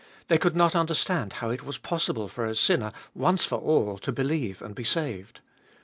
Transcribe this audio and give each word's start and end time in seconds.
They 0.29 0.39
could 0.39 0.55
not 0.55 0.75
understand 0.75 1.33
how 1.33 1.51
it 1.51 1.61
was 1.61 1.77
possible 1.77 2.27
for 2.27 2.47
a 2.47 2.55
sinner 2.55 2.91
once 3.13 3.45
for 3.45 3.59
all 3.59 3.99
to 3.99 4.11
believe 4.11 4.59
and 4.59 4.73
be 4.73 4.83
saved. 4.83 5.41